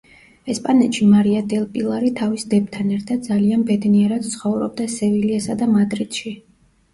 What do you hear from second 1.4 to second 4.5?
დელ პილარი თავის დებთან ერთად ძალიან ბედნიერად